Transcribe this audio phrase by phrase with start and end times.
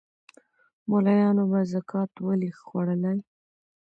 [0.89, 3.19] مُلایانو به زکات ولي خوړلای